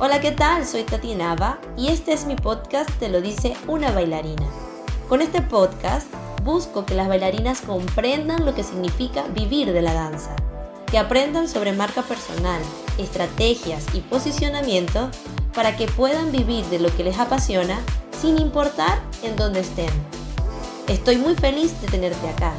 [0.00, 0.66] Hola, ¿qué tal?
[0.66, 4.44] Soy Tati Nava y este es mi podcast Te lo dice una bailarina.
[5.08, 6.08] Con este podcast
[6.42, 10.34] busco que las bailarinas comprendan lo que significa vivir de la danza,
[10.90, 12.60] que aprendan sobre marca personal,
[12.98, 15.10] estrategias y posicionamiento
[15.54, 17.78] para que puedan vivir de lo que les apasiona
[18.20, 19.90] sin importar en dónde estén.
[20.88, 22.52] Estoy muy feliz de tenerte acá,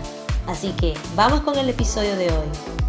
[0.47, 2.84] así que vamos con el episodio de hoy.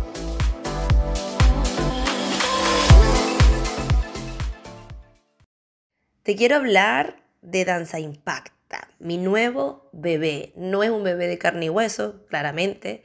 [6.26, 10.52] Te quiero hablar de Danza Impacta, mi nuevo bebé.
[10.56, 13.04] No es un bebé de carne y hueso, claramente,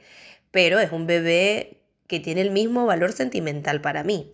[0.50, 4.32] pero es un bebé que tiene el mismo valor sentimental para mí.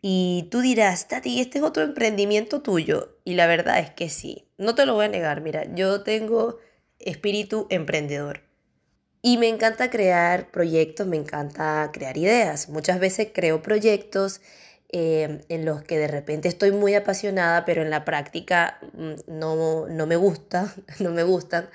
[0.00, 3.18] Y tú dirás, Tati, este es otro emprendimiento tuyo.
[3.24, 5.42] Y la verdad es que sí, no te lo voy a negar.
[5.42, 6.60] Mira, yo tengo
[6.98, 8.40] espíritu emprendedor.
[9.20, 12.70] Y me encanta crear proyectos, me encanta crear ideas.
[12.70, 14.40] Muchas veces creo proyectos
[14.90, 19.86] Em, en los que de repente estoy muy apasionada, pero en la práctica mm, no,
[19.86, 21.68] no me gusta, no me gustan.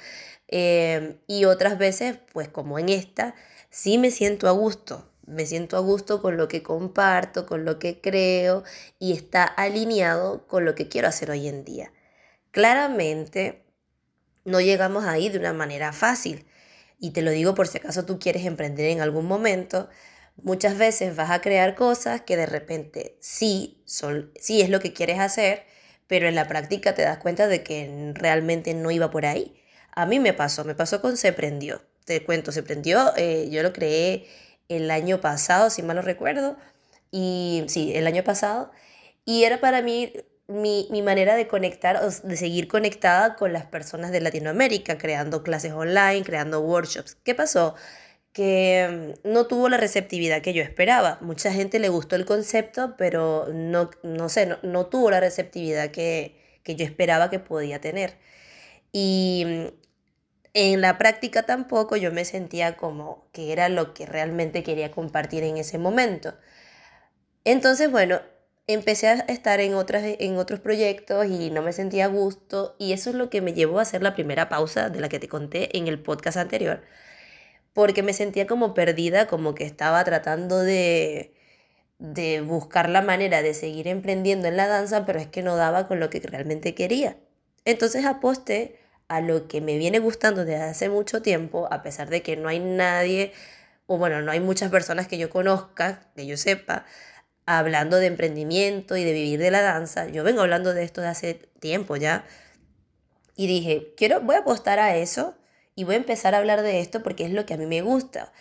[0.48, 3.36] Em, y otras veces, pues como en esta,
[3.70, 7.80] sí me siento a gusto, me siento a gusto con lo que comparto, con lo
[7.80, 8.64] que creo
[9.00, 11.92] y está alineado con lo que quiero hacer hoy en día.
[12.52, 13.64] Claramente,
[14.46, 16.46] no llegamos ahí de una manera fácil.
[17.00, 19.90] Y te lo digo por si acaso tú quieres emprender en algún momento,
[20.42, 24.94] Muchas veces vas a crear cosas que de repente sí, son, sí es lo que
[24.94, 25.64] quieres hacer,
[26.08, 29.56] pero en la práctica te das cuenta de que realmente no iba por ahí.
[29.96, 31.82] A mí me pasó, me pasó con Se Prendió.
[32.06, 34.28] Te cuento, Se Prendió, eh, yo lo creé
[34.70, 36.58] el año pasado, si mal no recuerdo,
[37.12, 38.72] y sí, el año pasado,
[39.26, 40.14] y era para mí
[40.48, 45.74] mi, mi, manera de conectar, de seguir conectada con las personas de Latinoamérica, creando clases
[45.74, 47.16] online, creando workshops.
[47.24, 47.76] ¿Qué pasó?
[48.34, 51.20] Que mm, no tuvo la receptividad que yo esperaba.
[51.22, 56.60] Mucha gente le gustó el concepto, pero no, no sé, no, tuvo la receptividad que,
[56.64, 58.18] que, yo esperaba que podía tener.
[58.92, 59.66] Y mm,
[60.56, 65.44] en la práctica tampoco yo me sentía como que era lo que realmente quería compartir
[65.44, 66.34] en ese momento.
[67.46, 68.22] Entonces, bueno,
[68.68, 72.94] empecé a estar en, otras, en otros proyectos y no me sentía a gusto y
[72.94, 75.28] eso es lo que me llevó a hacer la primera pausa de la que te
[75.28, 76.82] conté en el podcast anterior
[77.74, 81.34] porque me sentía como perdida, como que estaba tratando de,
[82.00, 85.88] de buscar la manera de seguir emprendiendo en la danza, pero es que no daba
[85.88, 87.18] con lo que realmente quería.
[87.66, 92.22] Entonces aposté a lo que me viene gustando desde hace mucho tiempo, a pesar de
[92.22, 93.34] que no hay nadie,
[93.88, 96.86] o bueno, no hay muchas personas que yo conozca, que yo sepa,
[97.46, 100.08] hablando de emprendimiento y de vivir de la danza.
[100.08, 102.26] Yo vengo hablando de esto de hace tiempo ya.
[103.36, 105.36] Y dije, quiero, voy a apostar a eso
[105.76, 107.82] y voy a empezar a hablar de esto porque es lo que a mí me
[107.82, 108.32] gusta.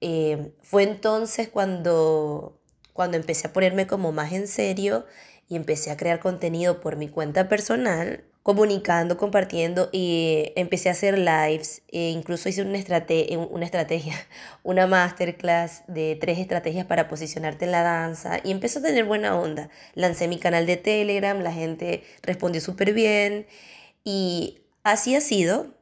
[0.00, 2.58] Eh, fue entonces cuando,
[2.92, 5.06] cuando empecé a ponerme como más en serio
[5.48, 11.16] y empecé a crear contenido por mi cuenta personal, comunicando, compartiendo y empecé a hacer
[11.18, 14.14] lives, e incluso hice una, estrate una estrategia,
[14.64, 19.38] una masterclass de tres estrategias para posicionarte en la danza y empezó a tener buena
[19.38, 19.70] onda.
[19.94, 23.46] Lancé mi canal de Telegram, la gente respondió súper bien
[24.04, 25.81] y así ha sido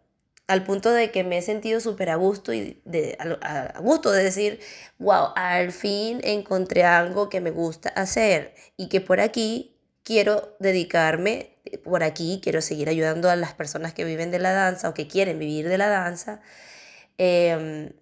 [0.51, 4.25] al punto de que me he sentido súper a gusto y de, a, gusto de
[4.25, 4.59] decir,
[4.99, 11.57] wow, al fin encontré algo que me gusta hacer y que por aquí quiero dedicarme,
[11.85, 15.07] por aquí quiero seguir ayudando a las personas que viven de la danza o que
[15.07, 16.41] quieren vivir de la danza
[17.17, 17.93] em,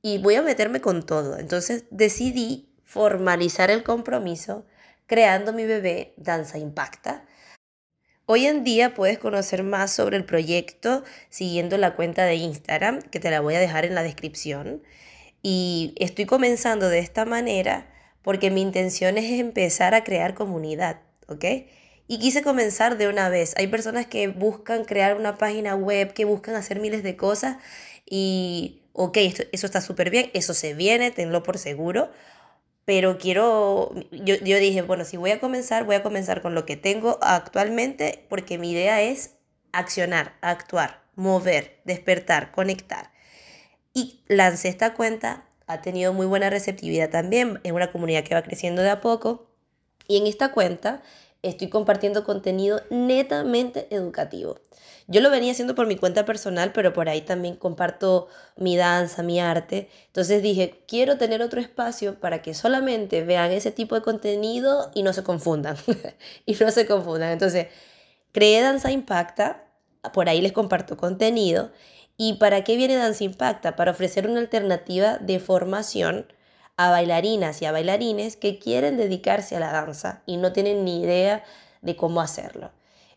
[0.00, 1.36] y voy a meterme con todo.
[1.36, 4.64] Entonces decidí formalizar el compromiso
[5.06, 7.26] creando mi bebé Danza Impacta
[8.30, 13.20] Hoy en día puedes conocer más sobre el proyecto siguiendo la cuenta de Instagram, que
[13.20, 14.82] te la voy a dejar en la descripción.
[15.40, 17.90] Y estoy comenzando de esta manera
[18.20, 21.42] porque mi intención es empezar a crear comunidad, ¿ok?
[22.06, 23.54] Y quise comenzar de una vez.
[23.56, 27.56] Hay personas que buscan crear una página web, que buscan hacer miles de cosas
[28.04, 29.16] y, ok,
[29.52, 32.10] eso está súper bien, eso se viene, tenlo por seguro
[32.88, 36.64] pero quiero, yo, yo, dije, bueno, si voy a comenzar, voy a comenzar con lo
[36.64, 39.34] que tengo actualmente, porque mi idea es
[39.72, 43.10] accionar, actuar, mover, despertar, conectar.
[43.92, 48.40] Y lancé esta cuenta, ha tenido muy buena receptividad también, es una comunidad que va
[48.40, 49.50] creciendo de a poco,
[50.06, 51.02] y en esta cuenta
[51.42, 54.60] estoy compartiendo contenido netamente educativo.
[55.06, 59.22] Yo lo venía haciendo por mi cuenta personal, pero por ahí también comparto mi danza,
[59.22, 59.88] mi arte.
[60.06, 65.02] Entonces dije, quiero tener otro espacio para que solamente vean ese tipo de contenido y
[65.02, 65.76] no se confundan.
[66.46, 67.30] y no se confundan.
[67.30, 67.68] Entonces,
[68.32, 69.64] creé Danza Impacta,
[70.12, 71.70] por ahí les comparto contenido.
[72.18, 73.76] ¿Y para qué viene Danza Impacta?
[73.76, 76.26] Para ofrecer una alternativa de formación
[76.78, 81.02] a bailarinas y a bailarines que quieren dedicarse a la danza y no tienen ni
[81.02, 81.44] idea
[81.82, 82.70] de cómo hacerlo.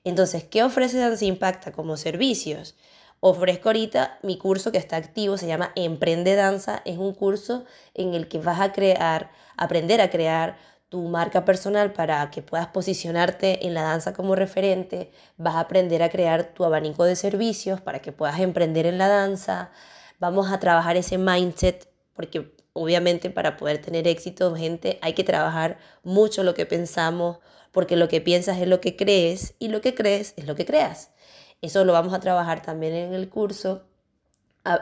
[0.03, 2.75] Entonces, ¿qué ofrece Danza Impacta como servicios?
[3.19, 6.81] Ofrezco ahorita mi curso que está activo, se llama Emprende Danza.
[6.85, 7.63] Es un curso
[7.93, 10.57] en el que vas a crear, aprender a crear
[10.89, 15.11] tu marca personal para que puedas posicionarte en la danza como referente.
[15.37, 19.07] Vas a aprender a crear tu abanico de servicios para que puedas emprender en la
[19.07, 19.69] danza.
[20.19, 25.77] Vamos a trabajar ese mindset porque obviamente para poder tener éxito, gente, hay que trabajar
[26.03, 27.39] mucho lo que pensamos,
[27.71, 30.65] porque lo que piensas es lo que crees y lo que crees es lo que
[30.65, 31.11] creas.
[31.61, 33.83] Eso lo vamos a trabajar también en el curso.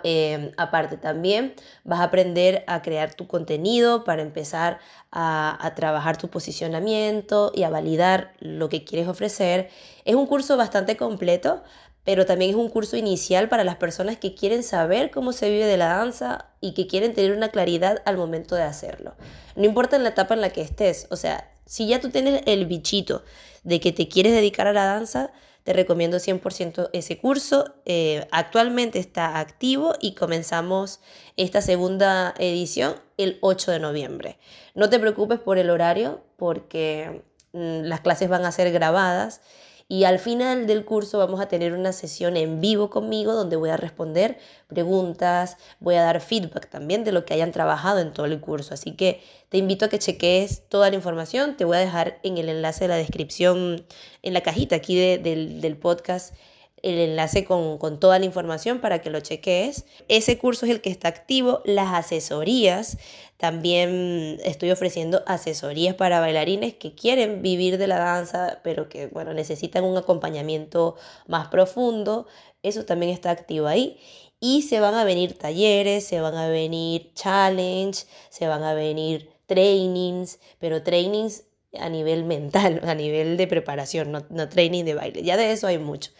[0.03, 1.53] Em, aparte también
[1.85, 7.63] vas a aprender a crear tu contenido para empezar a, a, trabajar tu posicionamiento y
[7.63, 9.69] a validar lo que quieres ofrecer.
[10.03, 11.63] Es un curso bastante completo,
[12.03, 15.65] pero también es un curso inicial para las personas que quieren saber cómo se vive
[15.65, 19.15] de la danza y que quieren tener una claridad al momento de hacerlo.
[19.55, 22.41] No importa en la etapa en la que estés, o sea, si ya tú tienes
[22.45, 23.23] el bichito
[23.63, 25.31] de que te quieres dedicar a la danza,
[25.63, 27.75] te recomiendo 100% ese curso.
[27.85, 30.99] Eh, actualmente está activo y comenzamos
[31.37, 34.39] esta segunda edición el 8 de noviembre.
[34.73, 37.21] No te preocupes por el horario porque
[37.53, 39.41] mm, las clases van a ser grabadas
[39.91, 43.71] y al final del curso vamos a tener una sesión en vivo conmigo donde voy
[43.71, 44.37] a responder
[44.67, 48.75] preguntas, voy a dar feedback también de lo que hayan trabajado en todo el curso.
[48.75, 51.57] Así que te invito a que cheques toda la información.
[51.57, 53.83] Te voy a dejar en el enlace de la descripción,
[54.21, 56.35] en la cajita aquí del, del podcast
[56.83, 59.85] el enlace con, con, toda la información para que lo cheques.
[60.07, 61.61] Ese curso es el que está activo.
[61.65, 62.97] Las asesorías,
[63.37, 69.33] también estoy ofreciendo asesorías para bailarines que quieren vivir de la danza, pero que bueno,
[69.33, 70.95] necesitan un acompañamiento
[71.27, 72.27] más profundo.
[72.63, 73.97] Eso también está activo ahí.
[74.41, 79.29] Y se van a venir talleres, se van a venir challenge, se van a venir
[79.47, 81.43] trainings, pero trainings
[81.77, 85.23] a nivel mental, a nivel de preparación, no, no training de baile.
[85.23, 86.11] Ya de eso hay mucho.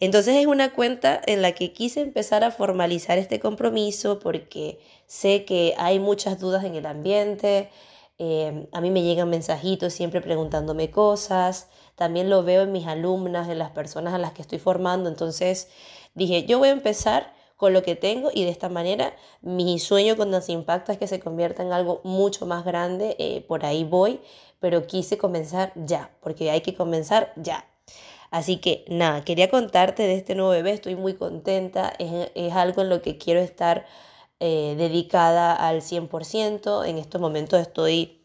[0.00, 5.44] Entonces es una cuenta en la que quise empezar a formalizar este compromiso porque sé
[5.44, 7.70] que hay muchas dudas en el ambiente.
[8.18, 11.68] Eh, a mí me llegan mensajitos siempre preguntándome cosas.
[11.96, 15.08] También lo veo en mis alumnas, en las personas a las que estoy formando.
[15.08, 15.68] Entonces
[16.14, 20.16] dije, yo voy a empezar con lo que tengo y de esta manera mi sueño
[20.16, 23.16] con Dance Impacta es que se convierta en algo mucho más grande.
[23.18, 24.20] Eh, por ahí voy,
[24.60, 27.64] pero quise comenzar ya, porque hay que comenzar ya.
[28.30, 32.90] Así que nada, quería contarte de este nuevo bebé, estoy muy contenta, es, algo en
[32.90, 33.86] lo que quiero estar
[34.40, 38.20] eh, dedicada al 100%, en estos momentos estoy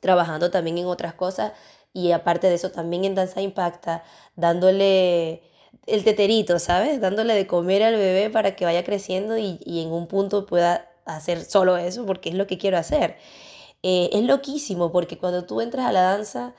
[0.00, 1.52] trabajando también en otras cosas
[1.92, 4.04] y aparte de eso también en Danza Impacta,
[4.34, 5.42] dándole
[5.86, 7.00] el teterito, ¿sabes?
[7.00, 11.44] Dándole de comer al bebé para que vaya creciendo y, en un punto pueda hacer
[11.44, 13.16] solo eso porque es lo que quiero hacer.
[13.82, 16.54] Eh, es loquísimo porque cuando tú entras a la danza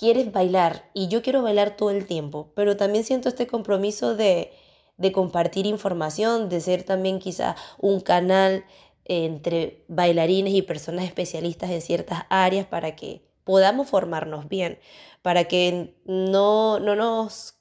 [0.00, 4.50] quieres bailar y yo quiero bailar todo el tiempo, pero también siento este compromiso de,
[4.96, 8.64] de compartir información, de ser también quizá un canal
[9.04, 14.78] entre bailarines y personas especialistas en ciertas áreas para que podamos formarnos bien,
[15.20, 17.56] para que no, no nos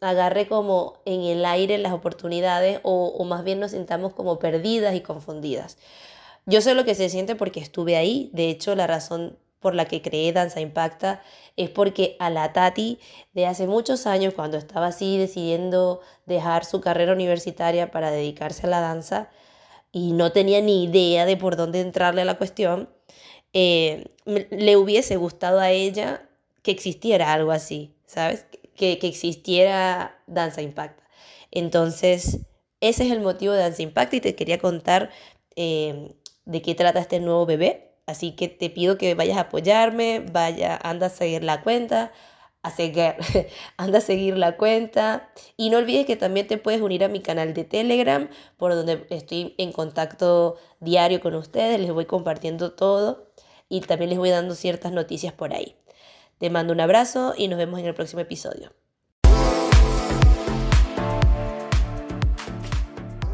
[0.00, 5.00] agarre como en el aire las oportunidades o más bien nos sintamos como perdidas y
[5.00, 5.76] confundidas.
[6.46, 9.84] Yo sé lo que se siente porque estuve ahí, de hecho la razón por la
[9.84, 11.22] que creé Danza Impacta
[11.56, 12.98] es porque a la Tati
[13.32, 18.70] de hace muchos años, cuando estaba así decidiendo dejar su carrera universitaria para dedicarse a
[18.70, 19.28] la danza
[19.92, 22.88] y no tenía ni idea de por dónde entrarle a la cuestión,
[23.52, 26.28] eh, le hubiese gustado a ella
[26.62, 28.46] que existiera algo así, ¿sabes?
[28.76, 31.02] Que, que existiera Danza Impacta.
[31.50, 32.40] Entonces,
[32.80, 35.10] ese es el motivo de Danza Impacta y te quería contar
[35.56, 36.14] eh,
[36.44, 40.78] de qué trata este nuevo bebé Así que te pido que vayas a apoyarme, vaya,
[40.82, 42.12] anda a seguir la cuenta,
[42.62, 43.14] a seguir,
[43.76, 45.30] anda a seguir la cuenta.
[45.56, 49.06] Y no olvides que también te puedes unir a mi canal de Telegram, por donde
[49.10, 53.30] estoy en contacto diario con ustedes, les voy compartiendo todo
[53.68, 55.76] y también les voy dando ciertas noticias por ahí.
[56.38, 58.72] Te mando un abrazo y nos vemos en el próximo episodio.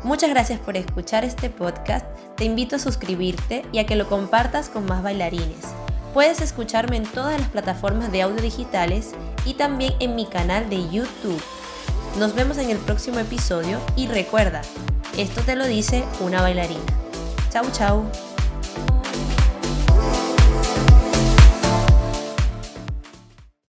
[0.07, 2.07] Muchas gracias por escuchar este podcast.
[2.37, 5.75] Te invito a suscribirte y a que lo compartas con más bailarines.
[6.15, 10.89] Puedes escucharme en todas las plataformas de audio digitales y también en mi canal de
[10.91, 11.43] YouTube.
[12.21, 14.63] Nos vemos en el próximo episodio y recuerda,
[15.19, 16.85] esto te lo dice una bailarina.
[17.51, 18.36] Chau chau.